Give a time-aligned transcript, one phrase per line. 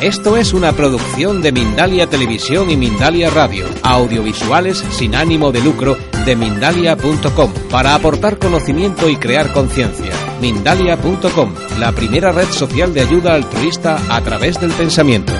[0.00, 5.96] Esto es una producción de Mindalia Televisión y Mindalia Radio, audiovisuales sin ánimo de lucro
[6.24, 10.12] de mindalia.com, para aportar conocimiento y crear conciencia.
[10.40, 15.32] Mindalia.com, la primera red social de ayuda altruista a través del pensamiento.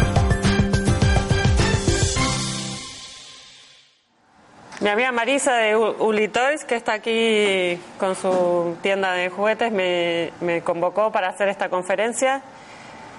[4.80, 10.62] Mi amiga Marisa de Ulitoys, que está aquí con su tienda de juguetes, me, me
[10.62, 12.42] convocó para hacer esta conferencia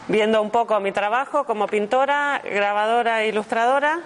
[0.09, 3.99] viendo un poco mi trabajo como pintora, grabadora e ilustradora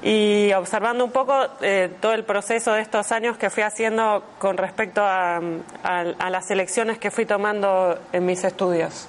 [0.00, 4.56] y observando un poco eh, todo el proceso de estos años que fui haciendo con
[4.56, 5.40] respecto a,
[5.82, 9.08] a, las elecciones que fui tomando en mis estudios.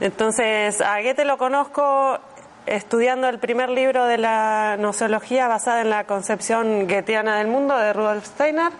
[0.00, 2.18] Entonces, a Goethe lo conozco
[2.64, 7.92] estudiando el primer libro de la nosología basada en la concepción goetheana del mundo de
[7.92, 8.72] Rudolf Steiner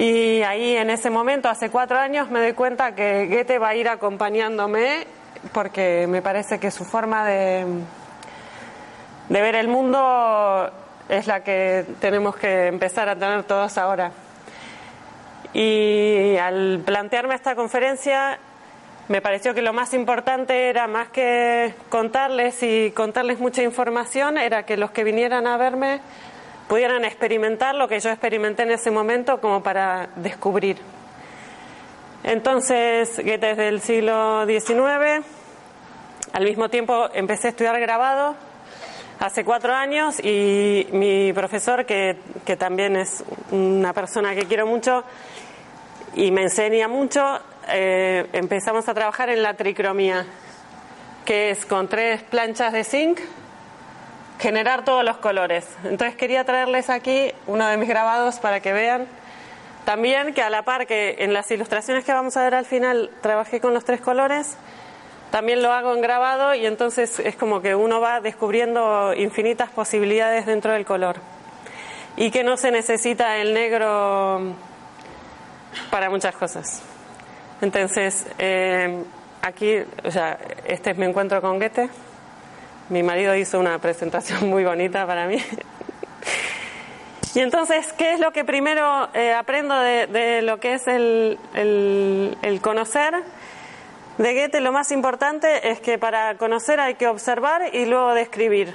[0.00, 3.74] y ahí en ese momento, hace cuatro años, me doy cuenta que Goethe va a
[3.74, 5.06] ir acompañándome
[5.52, 7.66] porque me parece que su forma de,
[9.28, 10.70] de ver el mundo
[11.06, 14.10] es la que tenemos que empezar a tener todos ahora.
[15.52, 18.38] Y al plantearme esta conferencia,
[19.08, 24.64] me pareció que lo más importante era, más que contarles y contarles mucha información, era
[24.64, 26.00] que los que vinieran a verme
[26.70, 30.76] pudieran experimentar lo que yo experimenté en ese momento como para descubrir.
[32.22, 35.26] Entonces, desde el siglo XIX,
[36.32, 38.36] al mismo tiempo empecé a estudiar grabado
[39.18, 45.02] hace cuatro años y mi profesor, que, que también es una persona que quiero mucho
[46.14, 50.24] y me enseña mucho, eh, empezamos a trabajar en la tricromía,
[51.24, 53.18] que es con tres planchas de zinc
[54.40, 55.66] generar todos los colores.
[55.84, 59.06] Entonces quería traerles aquí uno de mis grabados para que vean
[59.84, 63.10] también que a la par que en las ilustraciones que vamos a ver al final
[63.22, 64.56] trabajé con los tres colores,
[65.30, 70.46] también lo hago en grabado y entonces es como que uno va descubriendo infinitas posibilidades
[70.46, 71.16] dentro del color.
[72.16, 74.54] Y que no se necesita el negro
[75.90, 76.82] para muchas cosas.
[77.60, 79.02] Entonces, eh,
[79.42, 81.88] aquí, o sea, este es mi encuentro con Goethe.
[82.90, 85.38] Mi marido hizo una presentación muy bonita para mí.
[87.32, 92.60] Y entonces, ¿qué es lo que primero eh, aprendo de, lo que es el, el,
[92.60, 93.14] conocer?
[94.18, 98.74] De Goethe lo más importante es que para conocer hay que observar y luego describir.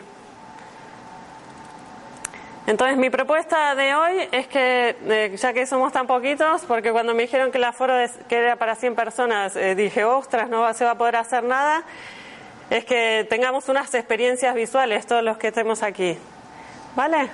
[2.68, 7.14] Entonces mi propuesta de hoy es que, eh, ya que somos tan poquitos, porque cuando
[7.14, 7.94] me dijeron que el aforo
[8.30, 11.84] que era para 100 personas, eh, dije, ostras, no se va a poder hacer nada,
[12.70, 16.18] es que tengamos unas experiencias visuales todos los que estemos aquí.
[16.96, 17.30] ¿Vale?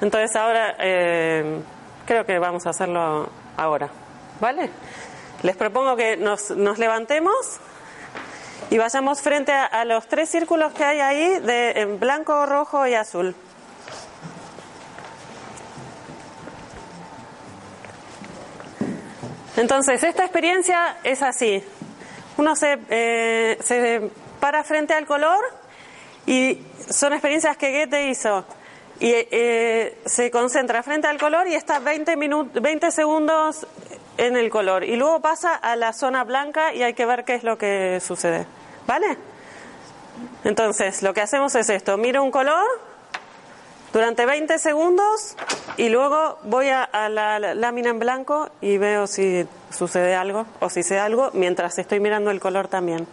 [0.00, 1.60] Entonces ahora eh,
[2.06, 3.88] creo que vamos a hacerlo ahora.
[4.40, 4.70] ¿Vale?
[5.42, 7.60] Les propongo que nos, nos levantemos
[8.70, 13.34] y vayamos frente a, los tres círculos que hay ahí de blanco, rojo y azul.
[19.56, 21.62] Entonces, esta experiencia es así.
[22.36, 24.10] Uno se, eh, se
[24.40, 25.44] para frente al color
[26.26, 26.58] y
[26.88, 28.44] son experiencias que Goethe hizo.
[28.98, 32.16] Y eh, se concentra frente al color y está 20,
[32.60, 33.66] 20 segundos
[34.18, 34.84] en el color.
[34.84, 38.00] Y luego pasa a la zona blanca y hay que ver qué es lo que
[38.00, 38.46] sucede.
[38.86, 39.16] ¿Vale?
[40.44, 41.96] Entonces, lo que hacemos es esto.
[41.96, 42.66] Miro un color
[43.92, 45.36] durante 20 segundos
[45.78, 50.68] y luego voy a, la, la lámina en blanco y veo si sucede algo o
[50.68, 53.06] si sé algo mientras estoy mirando el color también.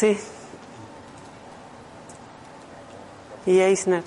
[0.00, 0.18] Sí.
[3.44, 4.02] Y Eisner.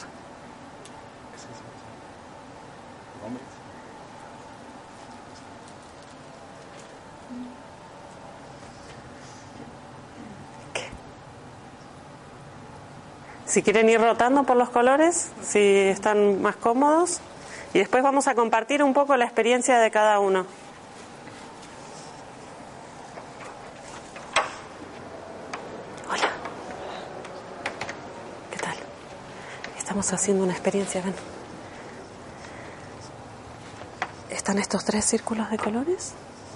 [13.45, 17.21] Si quieren ir rotando por los colores, si están más cómodos,
[17.73, 20.45] Y después vamos a compartir un poco la experiencia de cada uno.
[26.11, 26.29] Hola.
[28.51, 28.75] ¿Qué tal?
[30.03, 31.13] Estamos haciendo una experiencia, ven.
[34.29, 36.11] Están estos tres círculos de colores.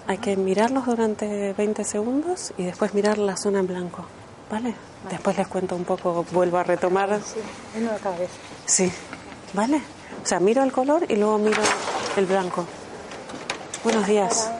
[0.06, 4.04] Hay que mirarlos durante 20 segundos y después mirar la zona en blanco.
[4.52, 4.76] ¿Vale?
[5.10, 7.22] Después les cuento un poco, vuelvo a retomar.
[7.24, 7.40] Sí,
[7.78, 8.32] uno cada vez.
[8.66, 8.92] Sí,
[9.54, 9.78] ¿vale?
[10.22, 11.62] O sea, miro el color y luego miro
[12.18, 12.66] el blanco.
[13.82, 14.52] Buenos días.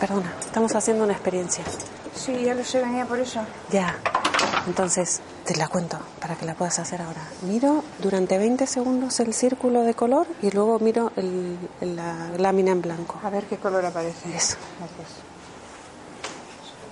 [0.00, 1.62] Perdona, estamos haciendo una experiencia.
[2.16, 3.40] Sí, ya lo sé, venía por eso.
[3.70, 3.96] Ya.
[4.66, 7.22] Entonces, te la cuento para que la puedas hacer ahora.
[7.40, 12.82] Miro durante 20 segundos el círculo de color y luego miro el- la lámina en
[12.82, 13.18] blanco.
[13.24, 14.28] A ver qué color aparece.
[14.36, 14.56] Eso.
[14.78, 15.08] Gracias.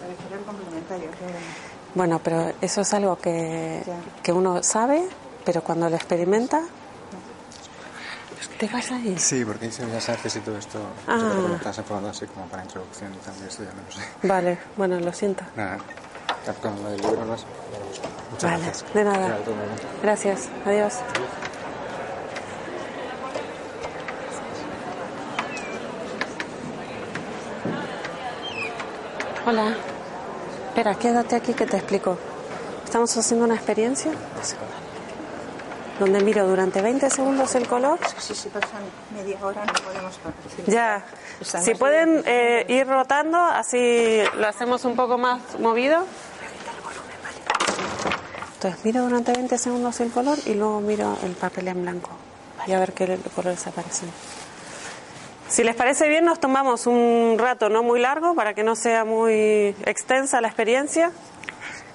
[0.00, 1.34] Parecerá el complementario, claro.
[1.94, 3.82] Bueno, pero eso es algo que,
[4.22, 5.06] que uno sabe,
[5.44, 6.62] pero cuando lo experimenta...
[8.58, 9.18] ¿Te vas ahí?
[9.18, 10.78] Sí, porque hice Bellas Artes y todo esto.
[11.06, 11.18] Ah.
[11.20, 13.70] Yo creo que lo estás enfocando así como para introducción y tal, y eso ya
[13.74, 14.00] no lo sé.
[14.26, 15.44] Vale, bueno, lo siento.
[15.54, 15.76] Nada,
[16.62, 17.44] con lo del libro no es.
[18.30, 18.94] Muchas Vale, gracias.
[18.94, 19.38] de nada.
[20.02, 20.94] Gracias, adiós.
[29.46, 29.76] Hola.
[30.68, 32.18] Espera, quédate aquí que te explico.
[32.84, 34.12] Estamos haciendo una experiencia
[35.98, 37.98] donde miro durante 20 segundos el color.
[38.18, 38.82] Si se pasan
[39.14, 40.18] media hora no podemos.
[40.66, 41.04] Ya.
[41.42, 46.04] Si pueden eh, ir rotando, así lo hacemos un poco más movido.
[48.56, 52.10] Entonces miro durante 20 segundos el color y luego miro el papel en blanco
[52.66, 54.10] y a ver qué colores aparecen.
[55.46, 59.04] Si les parece bien, nos tomamos un rato no muy largo para que no sea
[59.04, 61.12] muy extensa la experiencia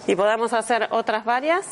[0.06, 1.66] y podamos hacer otras varias.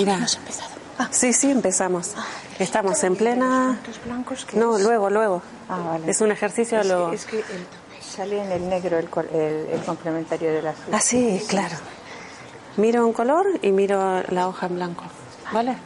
[0.00, 0.14] Mira.
[0.14, 0.70] empezado.
[1.10, 2.14] Sí, sí, empezamos.
[2.58, 3.78] Estamos en plena...
[4.04, 5.42] Blancos No, es- luego, luego.
[5.68, 6.10] Ah, vale.
[6.10, 7.12] Es un ejercicio Es que- luego.
[7.12, 7.66] Es que, el-
[8.02, 10.92] sale en el negro el, el, el complementario del azul.
[10.92, 11.76] Ah, sí, claro.
[12.76, 15.04] Miro un color y miro la hoja en blanco.
[15.52, 15.76] ¿Vale?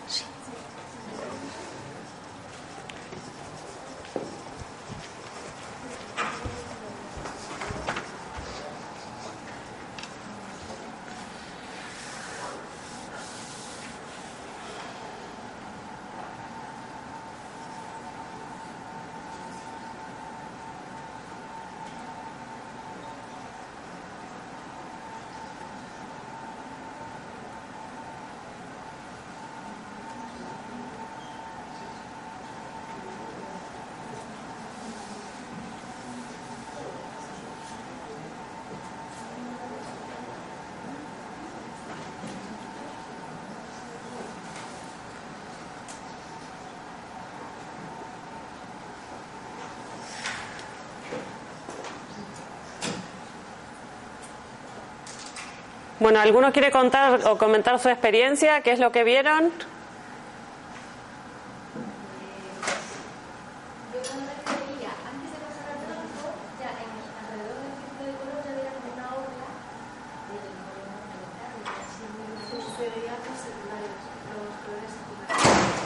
[56.05, 58.61] Bueno, ¿alguno quiere contar o comentar su experiencia?
[58.61, 59.51] ¿Qué es lo que vieron?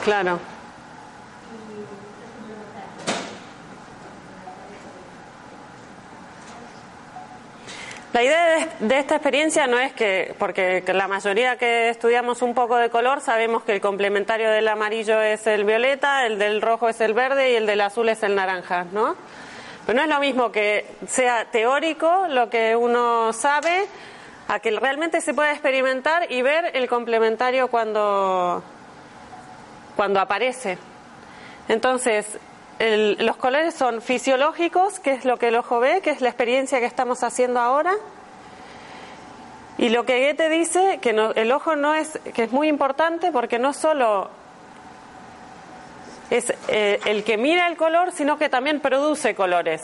[0.03, 0.39] Claro.
[8.19, 12.75] La idea de, esta experiencia no es que, porque la mayoría que estudiamos un poco
[12.75, 16.99] de color sabemos que el complementario del amarillo es el violeta, el del rojo es
[16.99, 19.15] el verde y el del azul es el naranja, ¿no?
[19.85, 23.85] Pero no es lo mismo que sea teórico lo que uno sabe
[24.49, 28.61] a que realmente se pueda experimentar y ver el complementario cuando,
[29.95, 30.77] cuando aparece.
[31.69, 32.37] Entonces,
[32.79, 36.79] los colores son fisiológicos, que es lo que el ojo ve, que es la experiencia
[36.79, 37.93] que estamos haciendo ahora.
[39.77, 43.31] Y lo que Goethe dice, que no- el ojo no es, que es muy importante
[43.31, 44.29] porque no solo
[46.29, 49.81] es eh, el que mira el color, sino que también produce colores.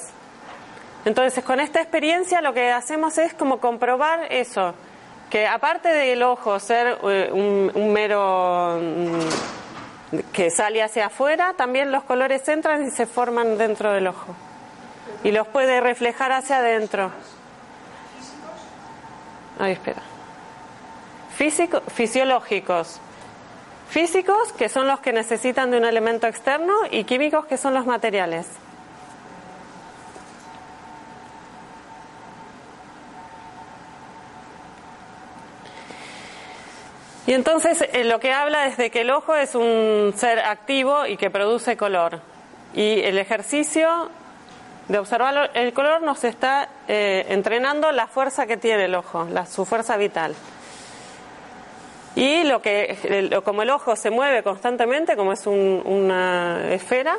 [1.06, 4.74] Entonces, con esta experiencia lo que hacemos es como comprobar eso,
[5.30, 9.20] que aparte del ojo ser eh, un, un mero mm,
[10.34, 14.36] que sale hacia afuera, también los colores entran y se forman dentro del ojo.
[15.24, 17.12] Y los puede reflejar hacia adentro.
[19.60, 20.02] Ay, espera.
[21.36, 23.00] Físico, fisiológicos.
[23.90, 27.86] Físicos, que son los que necesitan de un elemento externo, y químicos, que son los
[27.86, 28.48] materiales.
[37.28, 41.06] Y entonces eh, lo que habla es de que el ojo es un ser activo
[41.08, 42.20] y que produce color.
[42.76, 44.10] Y el ejercicio
[44.88, 49.46] de observar el color nos está eh, entrenando la fuerza que tiene el ojo, la,
[49.48, 50.36] su fuerza vital.
[52.16, 57.16] Y lo que, el- como el ojo se mueve constantemente, como es un- una esfera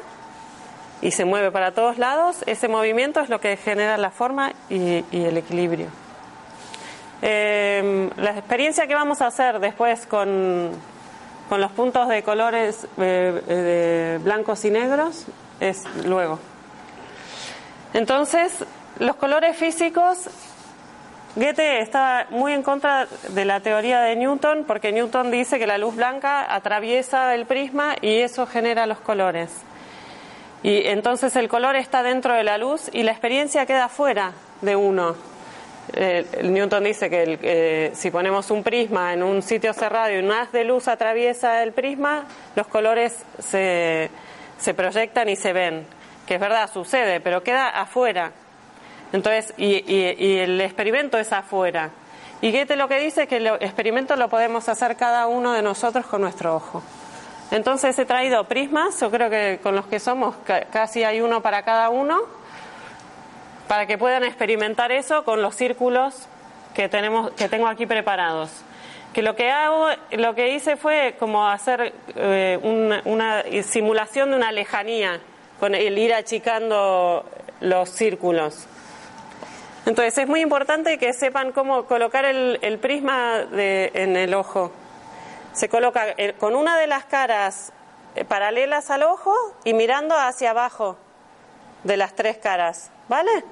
[1.03, 5.05] y se mueve para todos lados, ese movimiento es lo que genera la forma y,
[5.11, 5.89] y el equilibrio.
[7.23, 10.71] Eh, la experiencia que vamos a hacer después con,
[11.49, 15.27] con los puntos de colores eh, eh, blancos y negros
[15.61, 16.39] es luego.
[17.95, 18.65] Entonces,
[18.99, 20.29] los colores físicos,
[21.35, 25.79] Goethe está muy en contra de la teoría de Newton porque Newton dice que la
[25.79, 29.51] luz blanca atraviesa el prisma y eso genera los colores.
[30.63, 34.33] Y entonces el color está dentro de la luz y la experiencia queda fuera
[34.63, 35.36] de uno.
[35.93, 40.19] Eh, Newton dice que el- eh, si ponemos un prisma en un sitio cerrado y
[40.19, 42.25] un haz de luz atraviesa el prisma,
[42.57, 44.11] los colores se,
[44.59, 45.87] se proyectan y se ven.
[46.27, 48.33] Que es verdad, sucede, pero queda afuera.
[49.13, 51.91] Entonces, y, y- y el experimento es afuera.
[52.41, 55.63] Y Goethe lo que dice es que el experimento lo podemos hacer cada uno de
[55.63, 56.83] nosotros con nuestro ojo.
[57.53, 61.41] Entonces he traído prismas, yo creo que con los que somos ca- casi hay uno
[61.43, 62.19] para cada uno,
[63.69, 66.27] para que puedan experimentar eso con los círculos
[66.75, 68.51] que tenemos, que tengo aquí preparados.
[69.13, 72.59] Que lo que hago, lo que hice fue como hacer eh,
[73.05, 75.21] una, simulación de una lejanía,
[75.59, 77.25] con el ir achicando
[77.61, 78.67] los círculos.
[79.87, 84.71] Entonces es muy importante que sepan cómo colocar el, el prisma de- en el ojo.
[85.55, 87.73] Se coloca eh, con una de las caras
[88.17, 90.99] eh, paralelas al ojo y mirando hacia abajo
[91.85, 93.45] de las tres caras, ¿vale?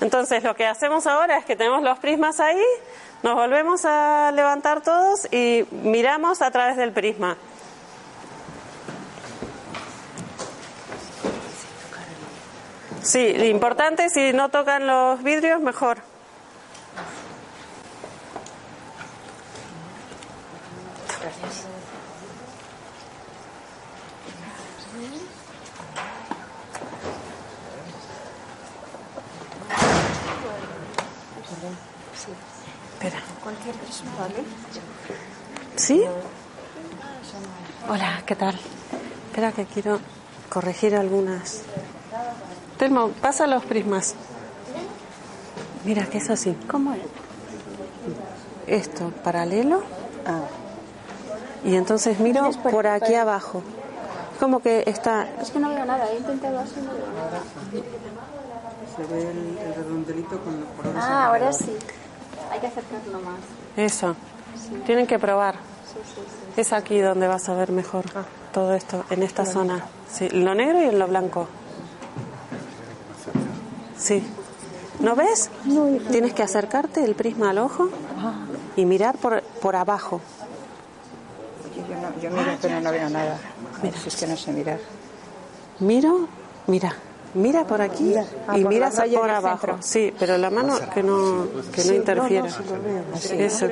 [0.00, 2.62] Entonces lo que hacemos ahora es que tenemos los prismas ahí,
[3.22, 7.36] nos volvemos a levantar todos y miramos a través del prisma.
[13.02, 15.98] Sí, lo importante si no tocan los vidrios, mejor.
[32.94, 33.20] Espera.
[33.42, 34.34] Cualquier prisma, ¿vale?
[35.76, 36.02] ¿Sí?
[37.88, 38.58] Hola, ¿qué tal?
[39.28, 39.98] Espera que quiero
[40.48, 41.62] corregir algunas.
[42.78, 44.14] Telmo, pasa los prismas.
[45.84, 46.56] Mira, que es así.
[46.70, 47.00] ¿Cómo es?
[48.66, 49.82] Esto, paralelo.
[50.26, 50.42] Ah,
[51.64, 53.62] Y entonces miro por- por aquí abajo.
[54.38, 55.28] Como que está.
[55.40, 57.40] es que no veo nada, he intentado así no veo nada.
[58.96, 61.02] Se ve el, el redondelito con los colores.
[61.04, 61.76] Ah, ahora sí.
[62.52, 63.40] Hay que acercarlo más.
[63.76, 64.14] Eso.
[64.84, 65.54] Tienen que probar.
[65.54, 66.60] Sí, sí, sí.
[66.60, 68.04] Es aquí donde vas a ver mejor
[68.52, 69.86] todo esto, en esta zona.
[70.10, 71.48] Sí, lo negro y en lo blanco.
[73.96, 74.22] Sí.
[75.00, 75.50] ¿No ves?
[76.10, 77.88] Tienes que acercarte el prisma al ojo
[78.76, 80.20] y mirar por, por abajo.
[81.74, 83.38] Yo, no, yo miro, pero no veo nada.
[83.82, 84.78] Mira, si es que no sé mirar.
[85.80, 86.28] Miro,
[86.66, 86.94] mira.
[87.34, 88.14] Mira por aquí
[88.46, 89.58] Ah, y por mira la raya por abajo.
[89.66, 89.78] centro.
[89.82, 92.46] Sí, pero la mano que no, que no interfiera.
[93.38, 93.68] Eso.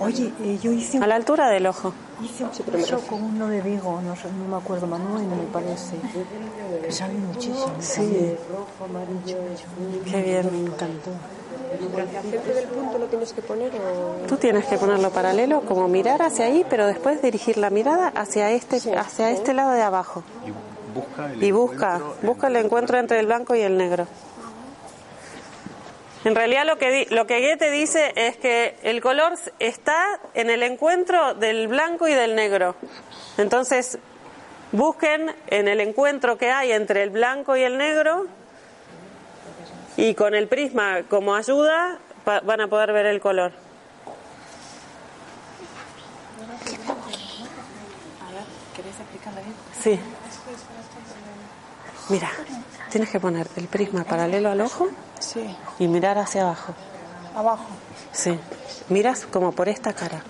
[0.00, 1.92] Oye, eh, yo hice, A la altura del ojo.
[2.22, 5.96] hice un curso con uno de Vigo, no, sé, no me acuerdo, Manuel me parece,
[6.82, 7.66] que sabe muchísimo.
[7.80, 8.34] Sí.
[10.10, 10.50] Qué bien.
[10.52, 11.10] Me encantó.
[12.30, 14.26] ¿Centro del punto lo tienes que poner o...?
[14.26, 18.50] Tú tienes que ponerlo paralelo, como mirar hacia ahí, pero después dirigir la mirada hacia
[18.50, 20.22] este, hacia este lado de abajo
[21.40, 24.06] y busca, busca el encuentro entre el blanco y el negro.
[26.24, 30.62] En realidad lo que, lo que Goethe dice es que el color está en el
[30.62, 32.74] encuentro del blanco y del negro.
[33.38, 33.98] Entonces,
[34.72, 38.26] busquen en el encuentro que hay entre el blanco y el negro
[39.96, 43.52] y con el prisma como ayuda van a poder ver el color.
[49.82, 49.98] Sí.
[52.10, 52.28] Mira,
[52.90, 54.88] tienes que poner el prisma paralelo al ojo
[55.18, 56.74] Sí, y mirar hacia abajo.
[57.36, 57.64] abajo.
[58.12, 58.38] Sí.
[58.88, 60.22] Miras como por esta cara.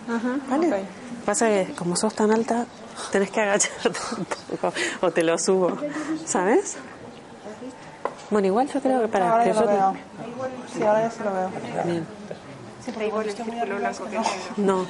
[0.49, 0.85] ¿Vale?
[1.25, 2.67] Pasa que como sos tan alta,
[3.13, 5.77] tenés que agacharte un poco o te lo subo.
[6.27, 6.77] ¿Sabes?
[8.31, 9.95] Bueno, igual yo creo que para Ahora que yo lo veo.
[10.73, 11.51] Sí, ahora ya se lo veo.
[11.85, 12.07] Bien.
[13.07, 14.31] Igual el círculo blanco que negro.
[14.57, 14.87] No.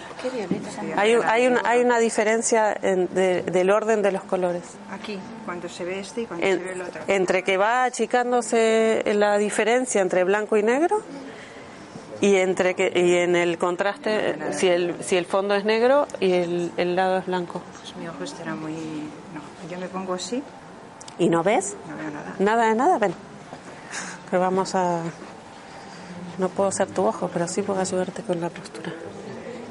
[0.96, 4.62] Hay, un- hay, una, hay una diferencia en- de- del orden de los colores.
[4.90, 7.02] Aquí, cuando se ve este y cuando En- se ve el otro.
[7.08, 11.02] entre que va achicándose la diferencia entre blanco y negro
[12.20, 16.32] y entre que y en el contraste si el si el fondo es negro y
[16.32, 18.72] el, el lado es blanco Pues mi ojo estará muy...
[18.74, 20.42] No, yo me pongo así,
[21.18, 22.34] y no ves no veo nada.
[22.38, 23.14] nada de nada ven
[24.30, 25.00] que vamos a
[26.40, 28.92] no puedo ser tu ojo pero sí puedo ayudarte con la postura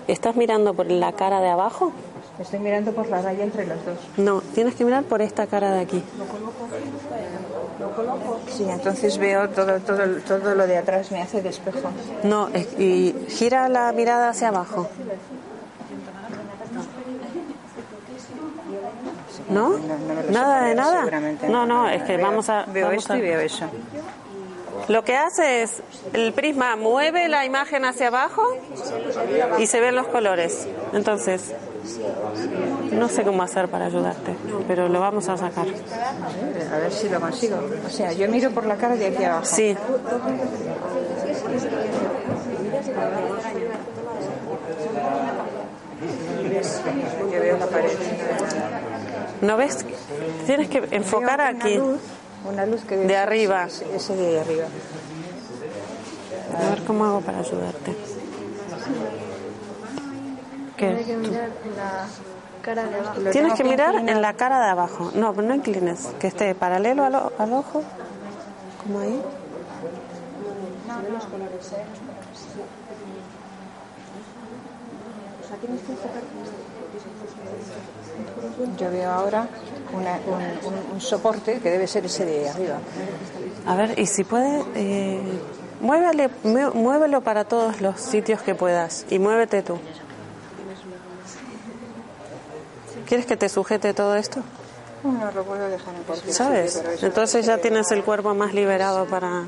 [0.08, 1.92] estás mirando por la cara de abajo
[2.40, 3.98] Estoy mirando por la raya entre los dos.
[4.16, 6.02] no tienes que mirar por esta cara de aquí
[8.56, 11.90] Sí, entonces veo todo, todo, todo lo de atrás me hace de espejo.
[12.24, 14.88] no y gira la mirada hacia abajo
[19.50, 19.70] ¿No?
[19.70, 21.06] No, lo ¿Nada de nada?
[21.50, 22.66] No, no, es que Veo- vamos a...
[22.66, 23.66] Veo vamos esto a- y veo eso.
[24.90, 28.44] Lo que hace es, el prisma mueve la imagen hacia abajo
[29.60, 30.68] y se ven los colores.
[30.94, 31.54] Entonces,
[32.92, 34.36] no sé cómo hacer para ayudarte,
[34.68, 35.68] pero lo vamos a sacar.
[35.68, 37.58] A ver si lo consigo.
[37.86, 39.46] O sea, yo miro por la cara de aquí abajo.
[39.46, 39.78] Sí,
[47.32, 47.92] Yo veo la pared.
[49.42, 49.86] ¿no ves?
[50.46, 51.80] Tienes que enfocar aquí.
[52.46, 53.66] Una luz, que De arriba.
[53.66, 54.66] Ese, ese de arriba.
[56.58, 57.96] A ver cómo hago para ayudarte.
[60.78, 61.06] ¿Qué?
[62.62, 63.20] cara de abajo.
[63.32, 65.12] Tienes que mirar en la cara de abajo.
[65.14, 67.84] No, pero no inclines, que esté paralelo al, o- al ojo,
[68.84, 69.22] como ahí.
[78.78, 79.48] Yo veo ahora
[79.94, 82.78] una- un, un- un soporte que debe ser ese de arriba.
[83.66, 85.22] A ver, y si puede, eh,
[85.82, 86.30] muévele,
[86.74, 89.78] muévelo para todos los sitios que puedas y muévete tú.
[93.08, 94.42] ¿Quieres que te sujete todo esto?
[95.04, 96.74] No lo puedo dejar en cualquier ¿Sabes?
[96.74, 99.46] sitio, pero eso Entonces ya tienes el cuerpo más liberado para...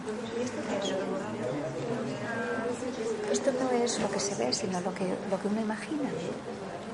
[3.31, 6.10] Esto no es lo que se ve, sino lo que, lo que uno imagina.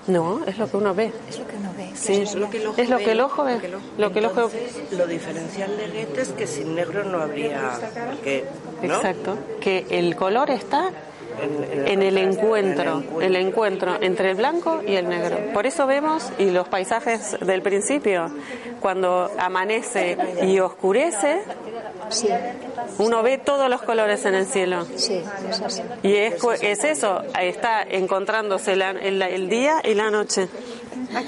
[0.08, 1.12] No, es lo que uno ve.
[1.30, 1.92] Es lo que uno ve.
[1.96, 3.60] Sí, Es lo que el ojo es lo ve, que el ojo ve.
[3.98, 4.42] Lo que el ojo...
[4.44, 7.72] Entonces, lo diferencial de Goethe es que sin negro no habría.
[8.08, 8.46] Porque,
[8.82, 8.96] ¿no?
[8.96, 9.38] Exacto.
[9.60, 10.90] Que el color está
[11.40, 15.38] En, en el encuentro, en el encuentro entre el blanco y el negro.
[15.54, 18.32] Por eso vemos, y los paisajes del principio,
[18.80, 21.44] cuando amanece y oscurece,
[22.10, 22.30] Sí,
[23.00, 24.86] uno ve todos los colores en el cielo.
[24.96, 25.82] sí, es así.
[26.04, 30.48] Y es, es eso, ahí está encontrándose la- el, el día y la noche.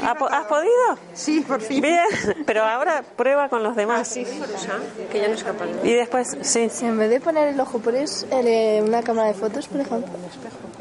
[0.06, 0.98] ¿Ha po- ¿Has podido?
[1.14, 1.82] Sí, por fin.
[1.82, 2.06] Bien,
[2.46, 4.14] pero ahora prueba con los demás.
[4.14, 7.60] Que ya no es capaz de Y después, sí, Si en vez de poner el
[7.60, 10.12] ojo pones eh, una cámara de fotos, por ejemplo,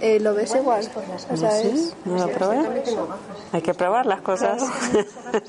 [0.00, 0.88] eh, lo ves igual.
[1.30, 1.94] O sea, es...
[2.04, 2.82] ¿no lo probé?
[3.52, 4.62] Hay que probar las cosas.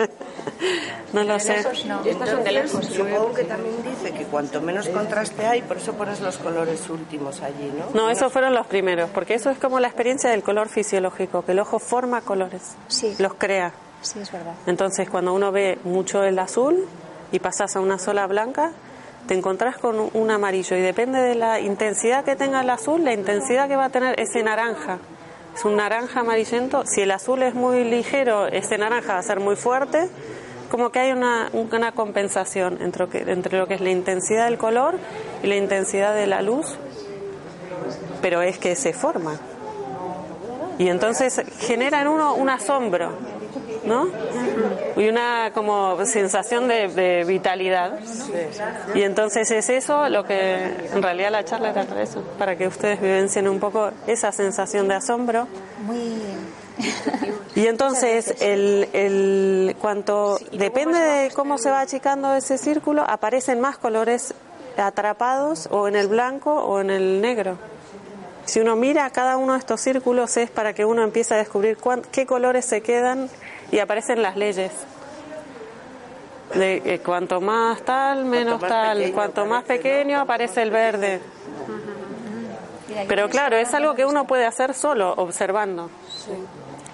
[1.14, 1.64] no lo sé.
[2.06, 6.90] Entonces, supongo que también dice que cuanto menos contraste hay, por eso pones los colores
[6.90, 8.02] últimos allí, ¿no?
[8.04, 11.52] No, esos fueron los primeros, porque eso es como la experiencia del color fisiológico, que
[11.54, 13.16] el ojo forma colores, Sí.
[13.20, 13.72] los crea.
[14.02, 14.54] Sí, es verdad.
[14.66, 16.86] Entonces, cuando uno ve mucho el azul
[17.32, 18.72] y pasas a una sola blanca,
[19.28, 23.14] te encontrás con un- amarillo y depende de la intensidad que tenga el azul, la
[23.14, 24.98] intensidad que va a tener ese naranja.
[25.56, 26.84] Es un naranja amarillento.
[26.86, 30.10] Si el azul es muy ligero, ese naranja va a ser muy fuerte.
[30.72, 34.96] Como que hay una, una compensación entre, entre lo que es la intensidad del color
[35.44, 36.78] y la intensidad de la luz,
[38.22, 39.40] pero es que se forma.
[40.80, 43.12] Y entonces genera en uno un asombro,
[43.86, 44.08] ¿no?
[44.96, 48.00] Y una como sensación de, de vitalidad.
[48.96, 52.66] Y entonces es eso lo que en realidad la charla era para eso, para que
[52.66, 55.48] ustedes vivencien un poco esa sensación de asombro.
[55.86, 56.14] Muy.
[57.56, 63.78] Y entonces, el, el, cuanto depende de cómo se va achicando ese círculo, aparecen más
[63.78, 64.34] colores
[64.78, 67.58] atrapados o en el blanco o en el negro.
[68.50, 71.78] Si uno mira cada uno de estos círculos es para que uno empiece a descubrir
[71.78, 73.30] cuán- qué colores se quedan
[73.72, 74.72] y aparecen las leyes.
[76.56, 78.98] De eh, cuanto más tal, menos tal.
[78.98, 81.22] pequeño cuanto más pequeño aparece el verde.
[83.08, 85.92] Pero claro, es algo que uno puede hacer solo, observando.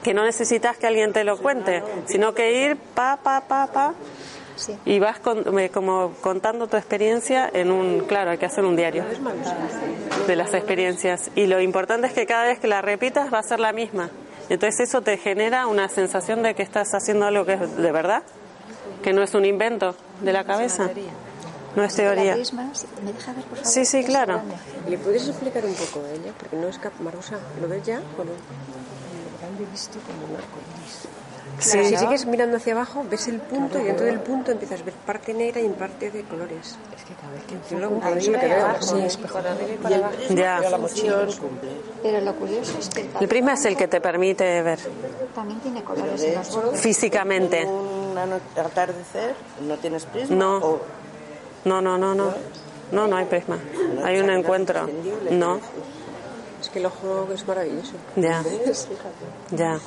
[0.03, 3.93] que no necesitas que alguien te lo cuente, sino que ir pa, pa, pa, pa,
[4.55, 4.75] Sí.
[4.85, 9.03] y vas con- como contando tu experiencia en un, claro, hay que hacer un diario
[10.27, 11.29] de las experiencias.
[11.35, 14.09] Y lo importante es que cada vez que la repitas va a ser la misma.
[14.49, 18.23] Entonces eso te genera una sensación de que estás haciendo algo que es de verdad,
[19.03, 20.89] que no es un invento de la cabeza,
[21.75, 22.35] no es teoría.
[22.35, 23.65] ¿Me deja ver, por favor?
[23.65, 24.41] Sí, sí, claro.
[24.87, 26.31] ¿Le puedes explicar un poco a ella?
[26.39, 28.31] Porque no es cap Marusa, ¿lo ves ya o no?
[31.59, 31.83] Sí.
[31.85, 34.93] Si sigues mirando hacia abajo, ves el punto y dentro del punto empiezas a ver
[34.93, 36.75] parte negra y parte de colores.
[36.95, 37.89] Es que cada vez que yo lo.
[38.81, 38.95] Sí.
[42.03, 44.79] Pero lo curioso es que el El prisma es el que te permite ver
[45.33, 46.81] también tiene colores en los bordes.
[46.81, 47.65] físicamente.
[47.65, 50.35] Un atardecer, ¿no tienes prisma?
[50.35, 50.57] No.
[50.57, 50.81] O-
[51.65, 52.33] No, no, no, no.
[52.91, 53.57] No, no hay prisma.
[54.03, 54.87] Hay un encuentro.
[55.31, 55.59] No,
[56.61, 57.93] Es que el ojo es maravilloso.
[58.15, 58.43] ya.
[59.51, 59.79] Ya.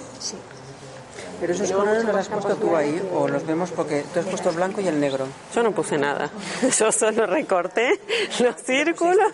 [1.41, 4.51] Pero esos colores los has puesto tú ahí, o los vemos porque tú has puesto
[4.51, 5.27] el blanco y el negro.
[5.55, 6.31] Yo no puse nada.
[6.79, 8.01] Yo solo recorté
[8.41, 9.33] los círculos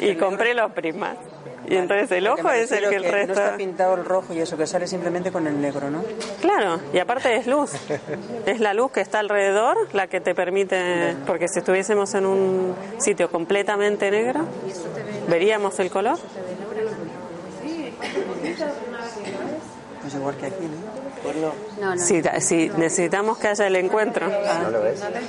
[0.00, 1.16] y compré los prismas.
[1.70, 3.32] Y entonces el ojo es el que el No resto.
[3.34, 6.02] está pintado el rojo y eso, que sale simplemente con el negro, ¿no?
[6.40, 7.72] Claro, y aparte es luz.
[8.46, 11.14] Es la luz que está alrededor la que te permite.
[11.26, 14.46] Porque si estuviésemos en un sitio completamente negro,
[15.28, 16.16] ¿veríamos el color?
[20.08, 21.08] Pues igual que aquí, ¿no?
[21.22, 21.52] Pues no.
[21.80, 22.00] No, no.
[22.00, 24.26] Si, si necesitamos que haya el encuentro,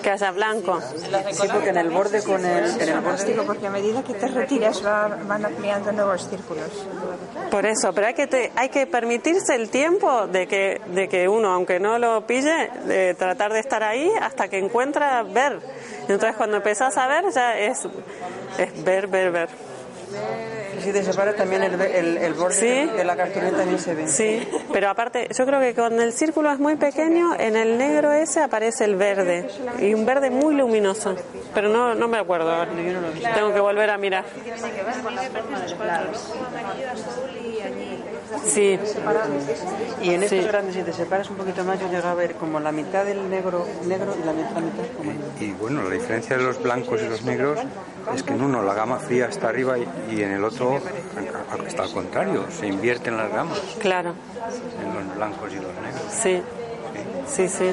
[0.01, 0.79] que haya blanco.
[1.31, 2.79] Sí, porque en el borde con el...
[2.81, 6.69] En el borde porque a medida que te retiras va- van ampliando nuevos círculos.
[7.51, 11.27] Por eso, pero hay que te- hay que permitirse el tiempo de que de que
[11.27, 15.59] uno, aunque no lo pille, de tratar de estar ahí hasta que encuentra ver.
[16.01, 17.79] Entonces cuando empezás a ver ya es
[18.57, 19.49] es ver, ver, ver.
[20.83, 22.89] Si te separa también el, el, el borde Sí.
[22.97, 24.07] de la cartulina también se ve.
[24.07, 28.11] Sí, pero aparte, yo creo que con el círculo es muy pequeño, en el negro
[28.13, 29.47] ese aparece el verde
[29.79, 31.15] y un verde muy luminoso,
[31.53, 32.49] pero no no me acuerdo.
[32.51, 32.71] ahora.
[33.35, 34.23] Tengo que volver a mirar.
[38.45, 38.79] Sí,
[40.01, 40.45] Y en estos Sí.
[40.47, 43.29] grandes, si te separas un poquito más, yo llegaba a ver como la mitad del
[43.29, 45.11] negro negro y la mitad, la mitad como...
[45.39, 47.59] Y bueno, la diferencia de los blancos y los negros
[48.15, 50.79] es que en uno la gama fría está arriba y, y en el otro
[51.67, 54.13] está al contrario, se invierten las gamas claro.
[54.81, 56.01] en los blancos y los negros.
[56.09, 56.41] Sí.
[57.27, 57.71] Sí, sí.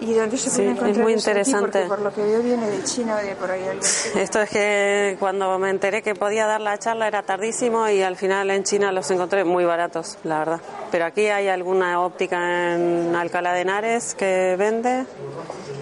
[0.00, 1.40] ¿Y dónde se Sí, puede es encontrar muy esto aquí?
[1.40, 1.78] interesante.
[1.80, 3.62] Porque por lo que veo viene de China o de por ahí.
[3.66, 3.80] algo.
[4.16, 8.16] Esto es que cuando me enteré que podía dar la charla era tardísimo y al
[8.16, 10.60] final en China los encontré muy baratos, la verdad.
[10.90, 15.06] Pero aquí hay alguna óptica en Alcalá de Henares que vende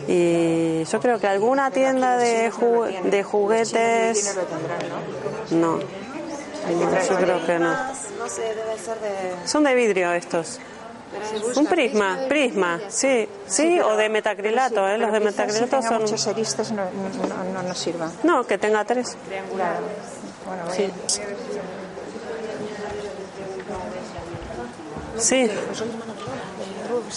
[0.06, 4.36] y yo creo que alguna tienda de, ju- de juguetes...
[5.50, 5.78] ¿no?
[5.78, 5.80] No,
[7.08, 7.68] yo creo que no.
[8.18, 9.46] No sé, debe ser de...
[9.48, 10.60] Son de vidrio estos.
[11.56, 14.98] Un prisma, prisma, sí, sí, o de metacrilato, ¿eh?
[14.98, 16.30] Los de metacrilato son...
[16.34, 16.82] aristas no,
[17.52, 18.10] no, nos sirva.
[18.22, 19.16] No, que tenga tres.
[19.54, 19.80] Claro.
[20.46, 20.84] Bueno, voy Sí.
[20.84, 21.34] a-
[25.16, 25.50] Sí.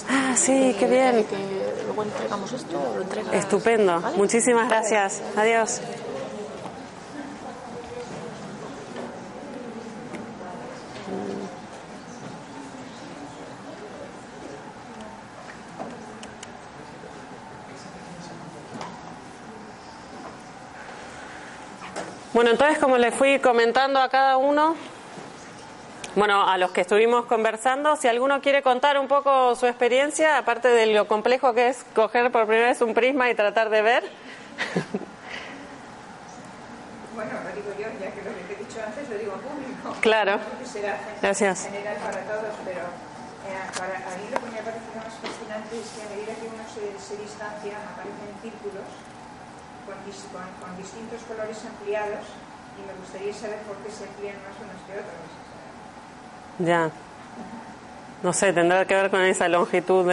[0.10, 1.26] Ah, sí, qué bien.
[1.86, 2.80] Luego entregamos esto.
[3.34, 4.00] Estupendo.
[4.16, 5.22] Muchísimas gracias.
[5.36, 5.82] Adiós.
[22.38, 24.76] Bueno, entonces como le fui comentando a cada uno,
[26.14, 30.68] bueno, a los que estuvimos conversando, si alguno quiere contar un poco su experiencia, aparte
[30.68, 34.04] de lo complejo que es coger por primera vez un prisma y tratar de ver.
[37.16, 39.42] Bueno, lo digo yo, ya que lo que te he dicho antes lo digo en
[39.42, 39.98] público.
[40.02, 40.38] Claro.
[40.64, 41.66] Será Gracias.
[41.66, 42.86] general para todos, pero
[43.50, 46.46] eh, para, a mí lo que me parece más fascinante es que a medida que
[46.46, 48.86] uno se, se distancia aparecen círculos
[49.88, 52.28] con, dis- con, con distintos colores ampliados
[52.78, 55.30] y me gustaría saber por qué se amplían más unos que otros.
[56.60, 56.92] Ya.
[58.22, 60.12] No sé, tendrá que ver con esa longitud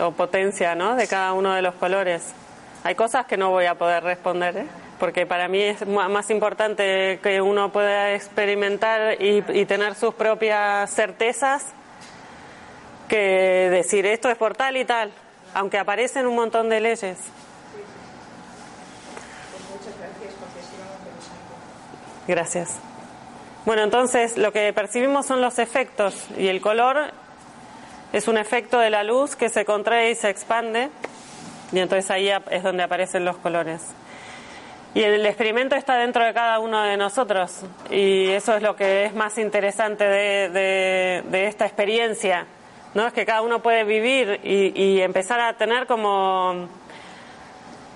[0.00, 0.94] o potencia, ¿no?
[0.94, 2.32] De cada uno de los colores.
[2.84, 4.66] Hay cosas que no voy a poder responder, ¿eh?
[4.98, 10.90] Porque para mí es más importante que uno pueda experimentar y, y tener sus propias
[10.90, 11.64] certezas
[13.08, 15.10] que decir esto es por tal y tal,
[15.54, 17.18] aunque aparecen un montón de leyes.
[22.30, 22.78] Gracias.
[23.66, 27.10] Bueno, entonces lo que percibimos son los efectos y el color
[28.12, 30.90] es un efecto de la luz que se contrae y se expande
[31.72, 33.82] y entonces ahí es donde aparecen los colores.
[34.94, 37.62] Y el experimento está dentro de cada uno de nosotros.
[37.90, 42.46] Y eso es lo que es más interesante de esta experiencia.
[42.94, 43.08] ¿no?
[43.08, 46.68] Es que cada uno puede vivir y, y empezar a tener como,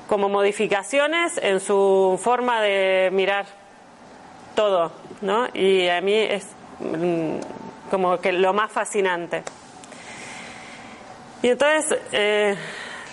[0.08, 3.46] como modificaciones en su forma de mirar
[4.54, 4.92] todo.
[5.20, 5.48] ¿no?
[5.54, 6.46] Y a mí es
[6.80, 7.38] mm,
[7.90, 9.42] como que lo más fascinante.
[11.42, 12.54] Y entonces, eh,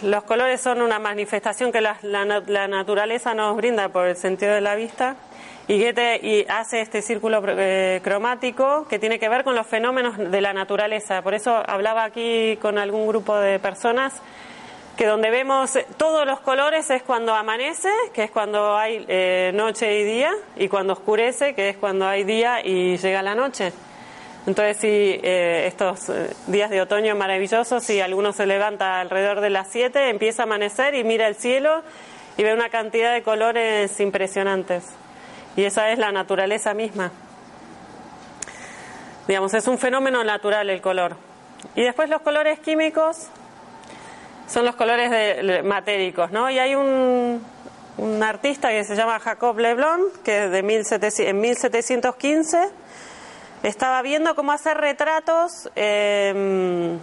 [0.04, 4.62] los colores son una manifestación que la, la, naturaleza nos brinda por el sentido de
[4.62, 5.16] la vista.
[5.68, 10.18] Y Goethe y hace este círculo eh, cromático que tiene que ver con los fenómenos
[10.18, 11.22] de la naturaleza.
[11.22, 14.22] Por eso hablaba aquí con algún grupo de personas
[15.02, 20.00] que donde vemos todos los colores es cuando amanece, que es cuando hay eh, noche
[20.00, 23.74] y día, y cuando oscurece, que es cuando hay día y llega la noche.
[24.46, 29.50] Entonces, si eh, estos eh, días de otoño maravillosos, si alguno se levanta alrededor de
[29.50, 31.82] las 7, empieza a amanecer y mira el cielo
[32.38, 34.84] y ve una cantidad de colores impresionantes.
[35.56, 37.12] Y esa es la naturaleza misma.
[39.28, 41.16] Digamos, es un fenómeno natural el color.
[41.74, 43.32] Y después los colores químicos
[44.52, 46.50] son los colores de, matéricos, ¿no?
[46.50, 47.42] Y hay un,
[47.98, 52.70] un artista que se llama Jacob Leblond, que de 1700, en 1715
[53.64, 56.98] estaba viendo cómo hacer retratos eh,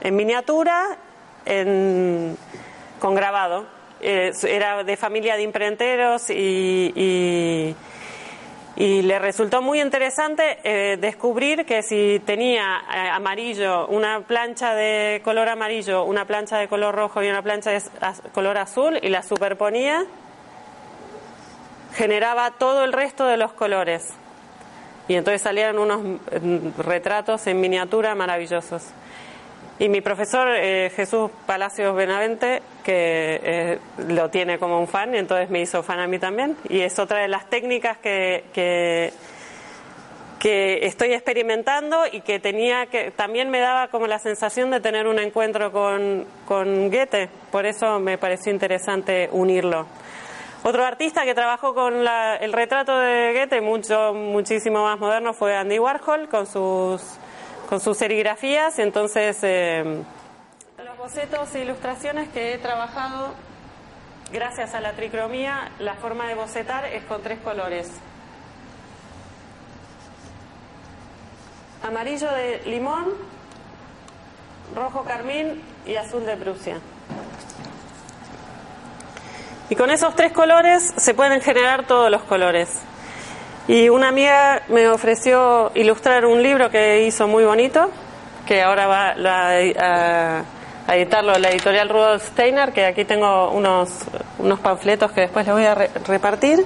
[0.00, 0.96] en miniatura
[1.44, 2.36] en,
[3.00, 3.66] con grabado.
[4.00, 7.74] Eh, era de familia de imprenteros y,
[8.76, 15.20] y le resultó muy interesante eh, descubrir que si tenía eh, amarillo, una plancha de
[15.22, 17.80] color amarillo, una plancha de color rojo y una plancha de
[18.32, 20.04] color azul y la superponía,
[21.94, 24.12] generaba todo el resto de los colores.
[25.06, 28.86] Y entonces salían unos mm, retratos en miniatura maravillosos.
[29.78, 35.18] Y mi profesor eh, Jesús Palacios Benavente, que eh, lo tiene como un fan, y
[35.18, 36.56] entonces me hizo fan a mí también.
[36.68, 39.12] Y es otra de las técnicas que, que,
[40.82, 45.18] estoy experimentando y que tenía que también me daba como la sensación de tener un
[45.18, 47.30] encuentro con, con Goethe.
[47.50, 49.86] Por eso me pareció interesante unirlo.
[50.62, 55.56] Otro artista que trabajó con la, el retrato de Goethe, mucho, muchísimo más moderno, fue
[55.56, 57.02] Andy Warhol con sus,
[57.68, 58.78] con sus serigrafías.
[58.78, 60.02] Entonces, eh,
[61.04, 63.34] bocetos e ilustraciones que he trabajado,
[64.32, 67.90] gracias a la tricromía, la forma de bocetar es con tres colores.
[71.82, 73.12] Amarillo de limón,
[74.74, 76.78] rojo carmín y azul de Prusia.
[79.68, 82.80] Y con esos tres colores se pueden generar todos los colores.
[83.68, 87.90] Y una amiga me ofreció ilustrar un libro que hizo muy bonito,
[88.46, 90.44] que ahora va a,
[90.86, 93.90] a editarlo la editorial Rudolf Steiner, que aquí tengo unos,
[94.38, 96.64] unos panfletos que después les voy a re, repartir.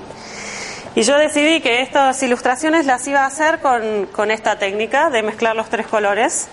[0.95, 5.23] Y yo decidí que estas ilustraciones las iba a hacer con, con esta técnica de
[5.23, 6.49] mezclar los tres colores,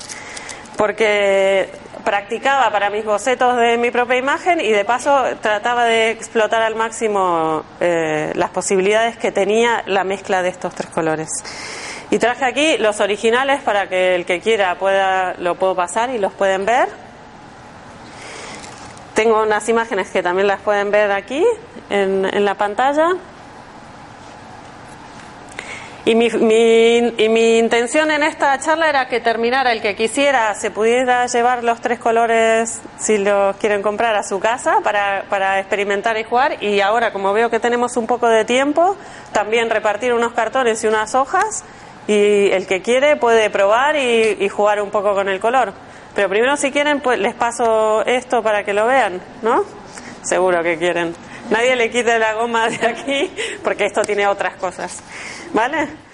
[0.78, 1.70] porque
[2.04, 6.76] practicaba para mis bocetos de mi propia imagen y de paso trataba de explotar al
[6.76, 11.30] máximo eh, las posibilidades que tenía la mezcla de estos tres colores.
[12.12, 16.20] Y traje aquí los originales para que el que quiera pueda lo puedo pasar y
[16.20, 17.05] los pueden ver.
[19.16, 21.42] Tengo unas imágenes que también las pueden ver aquí
[21.90, 23.14] en, la pantalla.
[26.04, 30.54] Y mi, mi, y mi intención en esta charla era que terminara el que quisiera,
[30.54, 35.60] se pudiera llevar los tres colores, si los quieren comprar, a su casa para, para
[35.60, 36.62] experimentar y jugar.
[36.62, 38.98] Y ahora, como veo que tenemos un poco de tiempo,
[39.32, 41.64] también repartir unos cartones y unas hojas.
[42.08, 45.74] Y el que quiere puede probar y jugar un poco con el color.
[46.16, 49.66] Pero primero, si quieren, pues les paso esto para que lo vean, ¿no?
[50.24, 51.14] Seguro que quieren.
[51.50, 53.32] Nadie le quite la goma de aquí
[53.64, 55.04] porque esto tiene otras cosas.
[55.54, 56.05] ¿Vale?